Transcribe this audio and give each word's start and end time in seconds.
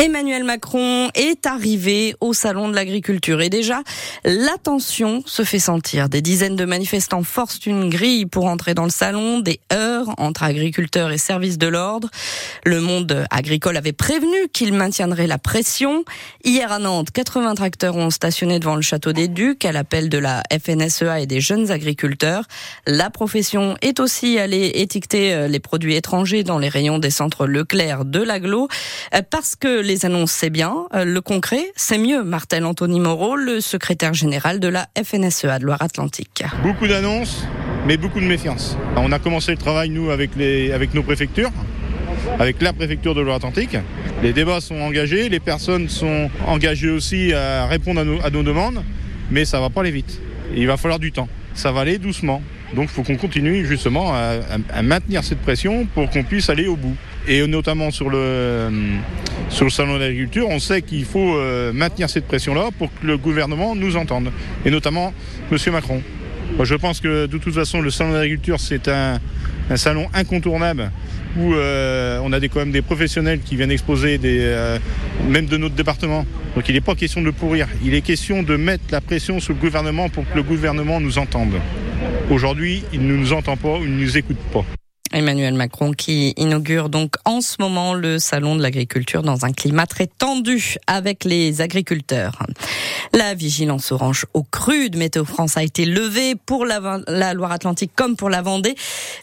Emmanuel 0.00 0.44
Macron 0.44 1.10
est 1.16 1.44
arrivé 1.44 2.14
au 2.20 2.32
salon 2.32 2.68
de 2.68 2.74
l'agriculture 2.76 3.40
et 3.40 3.50
déjà 3.50 3.82
la 4.24 4.56
tension 4.62 5.24
se 5.26 5.42
fait 5.42 5.58
sentir. 5.58 6.08
Des 6.08 6.22
dizaines 6.22 6.54
de 6.54 6.64
manifestants 6.64 7.24
forcent 7.24 7.66
une 7.66 7.90
grille 7.90 8.24
pour 8.24 8.44
entrer 8.44 8.74
dans 8.74 8.84
le 8.84 8.90
salon, 8.90 9.40
des 9.40 9.58
heures 9.72 10.14
entre 10.18 10.44
agriculteurs 10.44 11.10
et 11.10 11.18
services 11.18 11.58
de 11.58 11.66
l'ordre. 11.66 12.10
Le 12.64 12.80
monde 12.80 13.26
agricole 13.30 13.76
avait 13.76 13.92
prévenu 13.92 14.36
qu'il 14.52 14.72
maintiendrait 14.72 15.26
la 15.26 15.38
pression. 15.38 16.04
Hier 16.44 16.70
à 16.70 16.78
Nantes, 16.78 17.10
80 17.10 17.56
tracteurs 17.56 17.96
ont 17.96 18.10
stationné 18.10 18.60
devant 18.60 18.76
le 18.76 18.82
château 18.82 19.12
des 19.12 19.26
Ducs 19.26 19.64
à 19.64 19.72
l'appel 19.72 20.08
de 20.08 20.18
la 20.18 20.44
FNSEA 20.52 21.18
et 21.18 21.26
des 21.26 21.40
jeunes 21.40 21.72
agriculteurs. 21.72 22.44
La 22.86 23.10
profession 23.10 23.76
est 23.82 23.98
aussi 23.98 24.38
allée 24.38 24.70
étiqueter 24.76 25.34
euh, 25.34 25.48
les 25.48 25.58
produits 25.58 25.96
étrangers 25.96 26.44
dans 26.44 26.58
les 26.58 26.68
rayons 26.68 27.00
des 27.00 27.10
centres 27.10 27.48
Leclerc 27.48 28.04
de 28.04 28.22
l'aglo 28.22 28.68
euh, 29.12 29.22
parce 29.28 29.56
que 29.56 29.87
les 29.88 30.04
annonces 30.04 30.32
c'est 30.32 30.50
bien, 30.50 30.86
euh, 30.94 31.04
le 31.04 31.20
concret 31.20 31.72
c'est 31.74 31.98
mieux. 31.98 32.22
Martel 32.22 32.64
Anthony 32.64 33.00
Moreau, 33.00 33.34
le 33.36 33.60
secrétaire 33.60 34.14
général 34.14 34.60
de 34.60 34.68
la 34.68 34.86
FNSEA 35.02 35.58
de 35.58 35.64
Loire-Atlantique. 35.64 36.44
Beaucoup 36.62 36.86
d'annonces, 36.86 37.44
mais 37.86 37.96
beaucoup 37.96 38.20
de 38.20 38.26
méfiance. 38.26 38.76
On 38.96 39.10
a 39.10 39.18
commencé 39.18 39.50
le 39.50 39.56
travail 39.56 39.88
nous 39.88 40.10
avec, 40.10 40.36
les, 40.36 40.72
avec 40.72 40.94
nos 40.94 41.02
préfectures 41.02 41.50
avec 42.38 42.60
la 42.62 42.72
préfecture 42.72 43.14
de 43.14 43.20
Loire-Atlantique. 43.20 43.76
Les 44.22 44.32
débats 44.32 44.60
sont 44.60 44.80
engagés, 44.80 45.28
les 45.28 45.40
personnes 45.40 45.88
sont 45.88 46.30
engagées 46.46 46.90
aussi 46.90 47.32
à 47.32 47.66
répondre 47.66 48.00
à 48.00 48.30
nos, 48.30 48.42
demandes, 48.42 48.82
mais 49.30 49.44
ça 49.44 49.60
va 49.60 49.70
pas 49.70 49.80
aller 49.80 49.90
vite. 49.90 50.20
Il 50.54 50.66
va 50.66 50.76
falloir 50.76 50.98
du 50.98 51.12
temps. 51.12 51.28
Ça 51.54 51.72
va 51.72 51.80
aller 51.80 51.98
doucement. 51.98 52.42
Donc 52.74 52.84
il 52.84 52.88
faut 52.90 53.02
qu'on 53.02 53.16
continue 53.16 53.64
justement 53.64 54.12
à, 54.14 54.82
maintenir 54.82 55.24
cette 55.24 55.40
pression 55.40 55.86
pour 55.94 56.10
qu'on 56.10 56.22
puisse 56.22 56.50
aller 56.50 56.66
au 56.66 56.76
bout. 56.76 56.96
Et 57.26 57.46
notamment 57.46 57.90
sur 57.90 58.10
le, 58.10 58.68
sur 59.48 59.64
le 59.64 59.70
salon 59.70 59.98
d'agriculture, 59.98 60.46
on 60.48 60.58
sait 60.58 60.82
qu'il 60.82 61.04
faut 61.04 61.36
euh, 61.36 61.72
maintenir 61.72 62.10
cette 62.10 62.26
pression-là 62.26 62.68
pour 62.78 62.90
que 62.92 63.06
le 63.06 63.16
gouvernement 63.16 63.74
nous 63.74 63.96
entende. 63.96 64.30
Et 64.64 64.70
notamment 64.70 65.12
M. 65.50 65.58
Macron. 65.72 66.02
Je 66.60 66.74
pense 66.74 67.00
que 67.00 67.26
de 67.26 67.38
toute 67.38 67.54
façon, 67.54 67.80
le 67.80 67.90
salon 67.90 68.12
d'agriculture, 68.12 68.58
c'est 68.58 68.88
un, 68.88 69.20
salon 69.76 70.06
incontournable 70.14 70.90
où 71.36 71.54
euh, 71.54 72.20
on 72.22 72.32
a 72.32 72.40
des, 72.40 72.48
quand 72.48 72.60
même 72.60 72.72
des 72.72 72.82
professionnels 72.82 73.40
qui 73.40 73.54
viennent 73.56 73.70
exposer, 73.70 74.18
des, 74.18 74.38
euh, 74.40 74.78
même 75.28 75.46
de 75.46 75.56
notre 75.56 75.74
département. 75.74 76.24
Donc 76.54 76.68
il 76.68 76.74
n'est 76.74 76.80
pas 76.80 76.94
question 76.94 77.20
de 77.20 77.30
pourrir, 77.30 77.68
il 77.84 77.94
est 77.94 78.00
question 78.00 78.42
de 78.42 78.56
mettre 78.56 78.84
la 78.90 79.00
pression 79.00 79.40
sur 79.40 79.52
le 79.52 79.60
gouvernement 79.60 80.08
pour 80.08 80.28
que 80.28 80.34
le 80.34 80.42
gouvernement 80.42 81.00
nous 81.00 81.18
entende. 81.18 81.54
Aujourd'hui, 82.30 82.82
il 82.92 83.06
ne 83.06 83.14
nous 83.14 83.32
entend 83.32 83.56
pas, 83.56 83.78
il 83.82 83.94
ne 83.94 84.02
nous 84.02 84.16
écoute 84.16 84.38
pas. 84.52 84.64
Emmanuel 85.12 85.54
Macron 85.54 85.92
qui 85.92 86.34
inaugure 86.36 86.88
donc 86.88 87.14
en 87.24 87.40
ce 87.40 87.56
moment 87.58 87.94
le 87.94 88.18
salon 88.18 88.56
de 88.56 88.62
l'agriculture 88.62 89.22
dans 89.22 89.44
un 89.44 89.52
climat 89.52 89.86
très 89.86 90.06
tendu 90.06 90.76
avec 90.86 91.24
les 91.24 91.60
agriculteurs. 91.60 92.38
La 93.14 93.34
vigilance 93.34 93.90
orange 93.92 94.26
au 94.34 94.42
cru 94.42 94.90
de 94.90 94.98
Météo 94.98 95.24
France 95.24 95.56
a 95.56 95.62
été 95.62 95.84
levée 95.84 96.34
pour 96.34 96.66
la, 96.66 97.00
la 97.06 97.34
Loire-Atlantique 97.34 97.92
comme 97.96 98.16
pour 98.16 98.28
la 98.28 98.42
Vendée. 98.42 98.74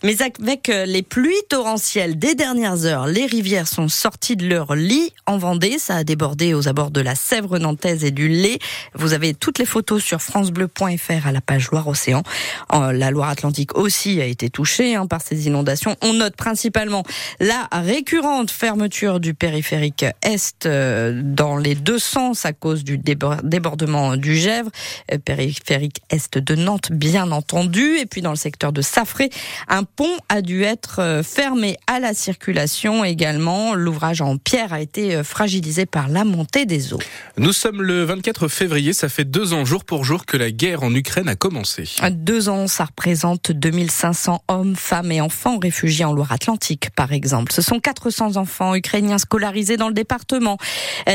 Mais 0.04 0.22
avec 0.22 0.68
les 0.68 1.04
pluies 1.04 1.34
torrentielles 1.50 2.18
des 2.18 2.36
dernières 2.36 2.86
heures, 2.86 3.08
les 3.08 3.26
rivières 3.26 3.68
sont 3.68 3.88
sorties 3.88 4.36
de 4.36 4.48
leur 4.48 4.76
lit 4.76 5.14
en 5.26 5.38
Vendée. 5.38 5.78
Ça 5.78 5.98
a 5.98 6.04
débordé 6.04 6.54
aux 6.54 6.68
abords 6.68 6.92
de 6.92 7.02
la 7.02 7.16
Sèvre 7.16 7.60
nantaise 7.60 8.04
et 8.04 8.12
du 8.12 8.28
Lait. 8.28 8.60
Vous 8.96 9.14
avez 9.14 9.34
toutes 9.34 9.60
les 9.60 9.66
photos 9.66 10.04
sur 10.04 10.22
francebleu.fr 10.22 11.28
à 11.28 11.32
la 11.32 11.42
page 11.42 11.70
Loire-Océan. 11.72 12.24
La 12.72 13.12
Loire-Atlantique 13.12 13.78
aussi 13.78 14.22
a 14.22 14.26
été 14.26 14.50
touchée 14.50 14.96
hein, 14.96 15.06
par 15.06 15.22
ces 15.22 15.48
inondations 15.48 15.75
on 16.02 16.14
note 16.14 16.36
principalement 16.36 17.04
la 17.40 17.68
récurrente 17.72 18.52
fermeture 18.52 19.20
du 19.20 19.34
périphérique 19.34 20.06
Est 20.24 20.66
euh, 20.66 21.22
dans 21.24 21.58
les 21.58 21.76
deux 21.76 22.00
sens 22.00 22.46
à 22.46 22.54
cause 22.54 22.84
du 22.84 22.98
débordement 22.98 24.18
du 24.18 24.36
Gèvre, 24.36 24.70
euh, 25.12 25.18
périphérique 25.18 26.02
Est 26.10 26.38
de 26.38 26.56
Nantes 26.56 26.92
bien 26.92 27.32
entendu, 27.32 27.98
et 27.98 28.06
puis 28.06 28.22
dans 28.22 28.32
le 28.32 28.36
secteur 28.36 28.72
de 28.72 28.82
Safré, 28.82 29.30
un 29.68 29.84
pont 29.84 30.18
a 30.30 30.42
dû 30.42 30.64
être 30.64 31.00
euh, 31.00 31.24
fermé 31.24 31.78
à 31.88 32.00
la 32.00 32.14
circulation 32.14 33.04
également. 33.04 33.76
L'ouvrage 33.76 34.22
en 34.22 34.38
pierre 34.38 34.74
a 34.74 34.82
été 34.82 35.24
fragilisé 35.24 35.86
par 35.86 36.08
la 36.08 36.24
montée 36.24 36.66
des 36.66 36.94
eaux. 36.94 37.00
Nous 37.38 37.54
sommes 37.54 37.82
le 37.82 38.04
24 38.04 38.48
février, 38.48 38.94
ça 38.94 39.10
fait 39.10 39.26
deux 39.26 39.54
ans 39.54 39.66
jour 39.66 39.84
pour 39.84 40.06
jour 40.06 40.26
que 40.26 40.38
la 40.38 40.52
guerre 40.52 40.84
en 40.84 40.94
Ukraine 40.94 41.28
a 41.28 41.36
commencé. 41.36 41.86
Deux 42.12 42.50
ans, 42.50 42.68
ça 42.68 42.86
représente 42.86 43.52
2500 43.52 44.44
hommes, 44.48 44.76
femmes 44.76 45.12
et 45.12 45.22
enfants 45.22 45.58
réfugiés 45.66 46.06
en 46.06 46.14
Loire-Atlantique, 46.14 46.92
par 46.96 47.12
exemple. 47.12 47.52
Ce 47.52 47.64
sont 47.64 47.80
400 47.80 48.36
enfants 48.36 48.76
ukrainiens 48.76 49.18
scolarisés 49.18 49.78
dans 49.78 49.88
le 49.88 49.96
département. 49.96 50.60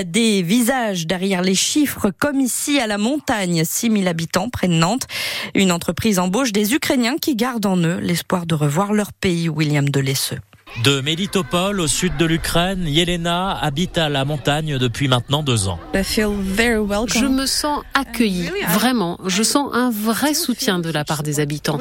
Des 0.05 0.43
visages 0.43 1.07
derrière 1.07 1.43
les 1.43 1.55
chiffres, 1.55 2.11
comme 2.19 2.41
ici 2.41 2.81
à 2.81 2.89
la 2.89 2.99
montagne, 2.99 3.63
6000 3.65 4.09
habitants 4.09 4.49
près 4.49 4.67
de 4.67 4.73
Nantes. 4.73 5.07
Une 5.55 5.71
entreprise 5.71 6.19
embauche 6.19 6.51
des 6.51 6.75
Ukrainiens 6.75 7.17
qui 7.17 7.37
gardent 7.37 7.67
en 7.67 7.77
eux 7.77 8.01
l'espoir 8.01 8.45
de 8.45 8.57
revoir 8.57 8.93
leur 8.93 9.13
pays, 9.13 9.49
William 9.49 9.89
Delesseux. 9.89 10.41
De 10.85 11.01
Melitopol, 11.03 11.79
au 11.81 11.87
sud 11.87 12.17
de 12.17 12.25
l'Ukraine, 12.25 12.87
Yelena 12.87 13.59
habite 13.61 13.99
à 13.99 14.09
la 14.09 14.25
montagne 14.25 14.79
depuis 14.79 15.09
maintenant 15.09 15.43
deux 15.43 15.69
ans. 15.69 15.79
Je 15.93 17.27
me 17.27 17.45
sens 17.45 17.83
accueillie, 17.93 18.51
vraiment. 18.71 19.19
Je 19.27 19.43
sens 19.43 19.69
un 19.75 19.91
vrai 19.91 20.33
soutien 20.33 20.79
de 20.79 20.91
la 20.91 21.05
part 21.05 21.23
des 21.23 21.39
habitants. 21.41 21.79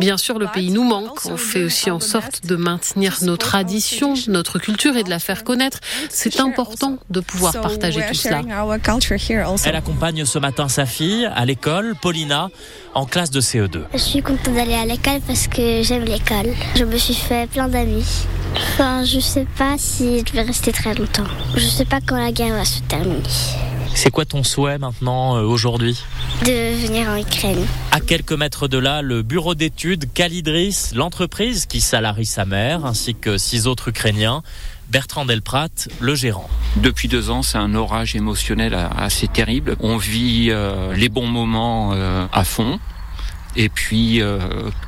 Bien 0.00 0.16
sûr, 0.16 0.38
le 0.38 0.46
pays 0.46 0.70
nous 0.70 0.82
manque. 0.82 1.26
On 1.26 1.36
fait 1.36 1.62
aussi 1.62 1.90
en 1.90 2.00
sorte 2.00 2.44
de 2.44 2.56
maintenir 2.56 3.18
nos 3.22 3.36
traditions, 3.36 4.14
notre 4.26 4.58
culture 4.58 4.96
et 4.96 5.04
de 5.04 5.10
la 5.10 5.20
faire 5.20 5.44
connaître. 5.44 5.78
C'est 6.08 6.40
important 6.40 6.98
de 7.10 7.20
pouvoir 7.20 7.60
partager 7.60 8.02
tout 8.08 8.14
cela. 8.14 8.42
Elle 9.64 9.76
accompagne 9.76 10.24
ce 10.24 10.38
matin 10.38 10.68
sa 10.68 10.86
fille 10.86 11.26
à 11.32 11.44
l'école, 11.44 11.94
Paulina, 12.00 12.48
en 12.94 13.06
classe 13.06 13.30
de 13.30 13.40
CE2. 13.40 13.82
Je 13.92 13.98
suis 13.98 14.22
contente 14.22 14.54
d'aller 14.54 14.74
à 14.74 14.84
l'école 14.84 15.20
parce 15.26 15.46
que 15.46 15.82
j'aime 15.82 16.04
l'école. 16.04 16.52
Je 16.74 16.84
me 16.84 16.96
suis 16.96 17.14
fait 17.14 17.48
plein 17.48 17.68
d'amis. 17.68 18.26
Enfin, 18.56 19.04
je 19.04 19.20
sais 19.20 19.46
pas 19.58 19.76
si 19.78 20.22
je 20.26 20.32
vais 20.32 20.42
rester 20.42 20.72
très 20.72 20.94
longtemps. 20.94 21.26
Je 21.56 21.66
sais 21.66 21.84
pas 21.84 22.00
quand 22.00 22.16
la 22.16 22.32
guerre 22.32 22.54
va 22.54 22.64
se 22.64 22.80
terminer. 22.82 23.22
C'est 23.94 24.10
quoi 24.10 24.24
ton 24.24 24.44
souhait 24.44 24.78
maintenant, 24.78 25.36
euh, 25.36 25.42
aujourd'hui 25.42 26.02
De 26.44 26.86
venir 26.86 27.08
en 27.08 27.16
Ukraine. 27.16 27.66
À 27.90 28.00
quelques 28.00 28.32
mètres 28.32 28.68
de 28.68 28.78
là, 28.78 29.02
le 29.02 29.22
bureau 29.22 29.54
d'études 29.54 30.12
Calidris, 30.12 30.90
l'entreprise 30.94 31.66
qui 31.66 31.80
salarie 31.80 32.26
sa 32.26 32.44
mère, 32.44 32.86
ainsi 32.86 33.14
que 33.14 33.36
six 33.36 33.66
autres 33.66 33.88
Ukrainiens. 33.88 34.42
Bertrand 34.90 35.24
Delprat, 35.24 35.68
le 36.00 36.14
gérant. 36.16 36.48
Depuis 36.76 37.06
deux 37.06 37.30
ans, 37.30 37.42
c'est 37.42 37.58
un 37.58 37.74
orage 37.74 38.16
émotionnel 38.16 38.76
assez 38.96 39.28
terrible. 39.28 39.76
On 39.80 39.96
vit 39.96 40.48
euh, 40.50 40.94
les 40.94 41.08
bons 41.08 41.28
moments 41.28 41.92
euh, 41.92 42.26
à 42.32 42.42
fond. 42.42 42.80
Et 43.56 43.68
puis, 43.68 44.22
euh, 44.22 44.38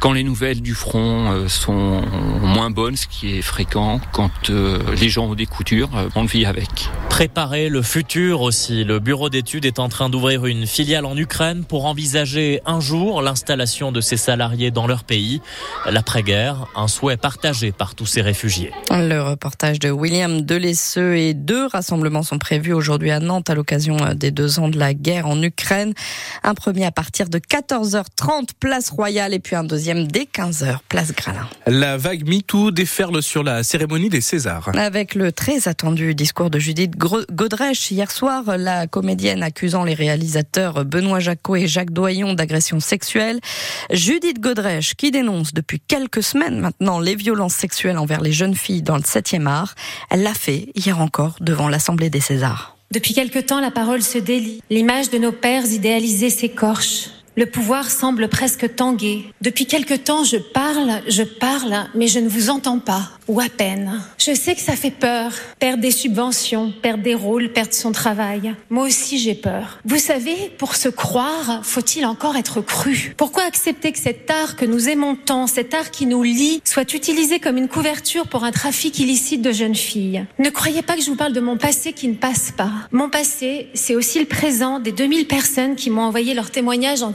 quand 0.01 0.13
les 0.13 0.23
nouvelles 0.23 0.63
du 0.63 0.75
front 0.75 1.33
euh, 1.33 1.49
sont 1.49 2.03
moins 2.41 2.71
bonnes, 2.71 2.97
ce 2.97 3.07
qui 3.07 3.37
est 3.37 3.43
fréquent, 3.43 4.01
quand 4.13 4.51
euh, 4.51 4.79
les 5.01 5.09
gens 5.09 5.27
ont 5.27 5.35
des 5.35 5.47
coutures, 5.47 5.91
on 6.15 6.23
le 6.23 6.29
vit 6.29 6.47
avec. 6.47 6.69
Préparer 7.09 7.69
le 7.69 7.83
futur 7.83 8.41
aussi. 8.41 8.85
Le 8.85 9.01
bureau 9.01 9.29
d'études 9.31 9.65
est 9.65 9.79
en 9.79 9.89
train 9.89 10.09
d'ouvrir 10.09 10.47
une 10.47 10.67
filiale 10.67 11.07
en 11.07 11.17
Ukraine 11.17 11.65
pour 11.65 11.87
envisager 11.87 12.61
un 12.65 12.81
jour 12.81 13.21
l'installation 13.21 13.91
de 13.91 14.01
ses 14.01 14.17
salariés 14.17 14.71
dans 14.71 14.87
leur 14.87 15.05
pays. 15.05 15.41
L'après-guerre, 15.91 16.67
un 16.77 16.89
souhait 16.89 17.17
partagé 17.17 17.73
par 17.73 17.95
tous 17.95 18.07
ces 18.07 18.23
réfugiés. 18.23 18.73
Le 18.91 19.21
reportage 19.21 19.79
de 19.81 19.91
William 19.91 20.41
Delesseux 20.41 21.17
et 21.17 21.35
deux 21.35 21.67
rassemblements 21.67 22.23
sont 22.23 22.39
prévus 22.39 22.73
aujourd'hui 22.73 23.11
à 23.11 23.21
Nantes 23.21 23.51
à 23.51 23.55
l'occasion 23.55 23.97
des 24.15 24.31
deux 24.31 24.61
ans 24.61 24.69
de 24.69 24.79
la 24.79 24.95
guerre 24.95 25.27
en 25.27 25.41
Ukraine. 25.43 25.93
Un 26.43 26.55
premier 26.55 26.87
à 26.87 26.93
partir 26.93 27.29
de 27.29 27.39
14h30 27.39 28.52
place 28.55 28.91
Royale 28.91 29.35
et 29.35 29.39
puis 29.39 29.57
un 29.57 29.65
deuxième 29.65 30.07
dès 30.07 30.25
15h, 30.25 30.79
place 30.89 31.13
Gralin. 31.13 31.49
La 31.67 31.97
vague 31.97 32.27
MeToo 32.27 32.71
déferle 32.71 33.23
sur 33.23 33.43
la 33.43 33.63
cérémonie 33.63 34.09
des 34.09 34.21
Césars. 34.21 34.71
Avec 34.75 35.15
le 35.15 35.33
très 35.33 35.69
attendu 35.69 36.15
discours 36.15 36.51
de 36.51 36.59
Judith 36.59 36.97
Godrèche 36.97 37.91
hier 37.91 38.11
soir, 38.11 38.57
la 38.59 38.87
comédienne 38.87 39.43
accusant 39.43 39.85
les 39.85 39.95
réalisateurs 39.95 40.85
Benoît 40.85 41.21
Jacot 41.21 41.57
et 41.57 41.67
Jacques 41.67 41.93
Doyon 41.93 42.35
d'agression 42.35 42.81
sexuelle. 42.81 43.41
Judith 43.91 44.41
Godrèche 44.41 44.95
qui 44.95 45.11
dénonce 45.11 45.53
depuis 45.55 45.81
quelques 45.81 46.23
semaines 46.23 46.61
maintenant 46.61 47.01
les 47.01 47.15
violences 47.15 47.55
sexuelles 47.55 47.99
envers 47.99 48.21
les 48.21 48.33
jeunes 48.33 48.55
filles 48.55 48.83
dans 48.83 48.97
le 48.97 49.03
7e 49.03 49.47
art. 49.47 49.75
Elle 50.11 50.23
l'a 50.23 50.35
fait 50.35 50.69
hier 50.75 51.01
encore 51.01 51.37
devant 51.41 51.69
l'Assemblée 51.69 52.11
des 52.11 52.21
Césars. 52.21 52.77
Depuis 52.93 53.15
quelque 53.15 53.39
temps, 53.39 53.61
la 53.61 53.71
parole 53.71 54.03
se 54.03 54.19
délie. 54.19 54.63
L'image 54.69 55.09
de 55.09 55.17
nos 55.17 55.33
pères 55.33 55.65
idéalisés 55.65 56.29
s'écorche. 56.29 57.09
Le 57.35 57.47
pouvoir 57.47 57.91
semble 57.91 58.29
presque 58.29 58.75
tanguer. 58.75 59.25
Depuis 59.41 59.65
quelque 59.65 59.95
temps, 59.95 60.23
je 60.23 60.37
parle, 60.37 61.01
je 61.09 61.23
parle, 61.23 61.87
mais 61.95 62.07
je 62.07 62.19
ne 62.19 62.29
vous 62.29 62.51
entends 62.51 62.79
pas, 62.79 63.09
ou 63.27 63.41
à 63.41 63.49
peine. 63.49 64.03
Je 64.19 64.35
sais 64.35 64.55
que 64.55 64.61
ça 64.61 64.77
fait 64.77 64.91
peur, 64.91 65.33
perdre 65.59 65.81
des 65.81 65.93
subventions, 65.93 66.75
perdre 66.83 67.03
des 67.03 67.15
rôles, 67.15 67.51
perdre 67.51 67.73
son 67.73 67.91
travail. 67.91 68.55
Moi 68.69 68.85
aussi, 68.85 69.19
j'ai 69.19 69.35
peur. 69.35 69.81
Vous 69.87 69.97
savez, 69.97 70.37
pour 70.59 70.77
se 70.77 70.91
croire, 70.91 71.61
faut-il 71.63 72.05
encore 72.05 72.37
être 72.37 72.61
cru? 72.61 73.15
Pourquoi 73.17 73.45
accepter 73.45 73.93
que 73.93 73.99
cet 73.99 74.31
art 74.31 74.55
que 74.55 74.67
nous 74.67 74.91
aimons 74.91 75.17
tant, 75.17 75.47
cet 75.47 75.73
art 75.73 75.91
qui 75.91 76.05
nous 76.05 76.23
lie, 76.23 76.61
soit 76.65 76.93
utilisé 76.93 77.41
comme 77.41 77.57
une 77.57 77.69
couverture 77.69 78.27
pour 78.27 78.45
un 78.45 78.53
trafic 78.53 78.99
illicite 78.99 79.41
de 79.41 79.53
jeunes 79.53 79.75
filles? 79.75 80.27
Ne 80.39 80.51
croyez 80.51 80.83
pas 80.83 80.97
que 80.97 81.03
je 81.03 81.09
vous 81.09 81.17
parle 81.17 81.33
de 81.33 81.41
mon 81.41 81.57
passé 81.57 81.95
qui 81.95 82.09
ne 82.09 82.15
passe 82.15 82.53
pas. 82.55 82.73
Mon 82.91 83.09
passé, 83.09 83.69
c'est 83.73 83.97
aussi 83.97 84.19
le 84.19 84.27
présent 84.27 84.81
des 84.81 84.93
2000 84.93 85.27
personnes 85.27 85.77
qui 85.77 85.89
m'ont 85.89 86.03
envoyé 86.03 86.35
leur 86.35 86.51
témoignage 86.51 87.03
en 87.03 87.13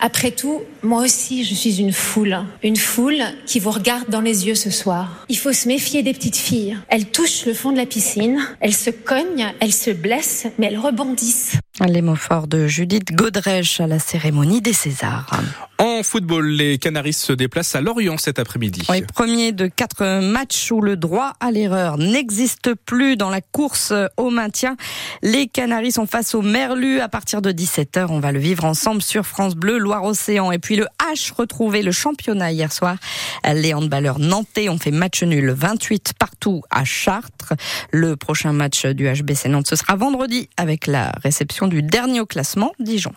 Après 0.00 0.32
tout, 0.32 0.62
moi 0.82 1.02
aussi, 1.02 1.44
je 1.44 1.54
suis 1.54 1.80
une 1.80 1.92
foule. 1.92 2.38
Une 2.62 2.76
foule 2.76 3.22
qui 3.46 3.60
vous 3.60 3.70
regarde 3.70 4.08
dans 4.08 4.20
les 4.20 4.46
yeux 4.46 4.54
ce 4.54 4.70
soir. 4.70 5.24
Il 5.28 5.38
faut 5.38 5.52
se 5.52 5.68
méfier 5.68 6.02
des 6.02 6.12
petites 6.12 6.36
filles. 6.36 6.76
Elles 6.88 7.06
touchent 7.06 7.46
le 7.46 7.54
fond 7.54 7.70
de 7.70 7.76
la 7.76 7.86
piscine, 7.86 8.40
elles 8.60 8.74
se 8.74 8.90
cognent, 8.90 9.52
elles 9.60 9.72
se 9.72 9.90
blessent, 9.90 10.46
mais 10.58 10.66
elles 10.66 10.78
rebondissent. 10.78 11.56
Les 11.86 12.02
mots 12.02 12.16
forts 12.16 12.48
de 12.48 12.66
Judith 12.66 13.12
Godrèche 13.12 13.80
à 13.80 13.86
la 13.86 14.00
cérémonie 14.00 14.60
des 14.60 14.72
Césars. 14.72 15.30
En 15.78 16.02
football, 16.02 16.48
les 16.48 16.76
Canaris 16.76 17.12
se 17.12 17.32
déplacent 17.32 17.76
à 17.76 17.80
Lorient 17.80 18.16
cet 18.18 18.40
après-midi. 18.40 18.84
Oui, 18.88 19.02
premier 19.14 19.52
de 19.52 19.68
quatre 19.68 20.20
matchs 20.20 20.72
où 20.72 20.80
le 20.80 20.96
droit 20.96 21.34
à 21.38 21.52
l'erreur 21.52 21.96
n'existe 21.96 22.74
plus 22.74 23.16
dans 23.16 23.30
la 23.30 23.40
course 23.40 23.92
au 24.16 24.30
maintien. 24.30 24.76
Les 25.22 25.46
Canaris 25.46 25.92
sont 25.92 26.06
face 26.06 26.34
au 26.34 26.42
Merlu 26.42 26.98
à 26.98 27.08
partir 27.08 27.42
de 27.42 27.52
17h. 27.52 28.08
On 28.10 28.18
va 28.18 28.32
le 28.32 28.40
vivre 28.40 28.64
ensemble 28.64 29.00
sur 29.00 29.24
France 29.24 29.54
Bleu, 29.54 29.78
Loire-Océan. 29.78 30.50
Et 30.50 30.58
puis 30.58 30.74
le 30.74 30.86
H 31.12 31.32
retrouvé 31.32 31.82
le 31.82 31.90
championnat 31.90 32.52
hier 32.52 32.72
soir. 32.72 32.96
Les 33.44 33.72
handballeurs 33.72 34.18
nantais 34.18 34.68
ont 34.68 34.78
fait 34.78 34.90
match 34.90 35.22
nul 35.22 35.50
28 35.50 36.12
partout 36.18 36.62
à 36.70 36.84
Chartres. 36.84 37.54
Le 37.90 38.16
prochain 38.16 38.52
match 38.52 38.84
du 38.84 39.04
HBC 39.04 39.48
Nantes, 39.48 39.68
ce 39.68 39.76
sera 39.76 39.96
vendredi 39.96 40.48
avec 40.56 40.86
la 40.86 41.12
réception 41.22 41.66
du 41.66 41.82
dernier 41.82 42.20
au 42.20 42.26
classement, 42.26 42.72
Dijon. 42.78 43.12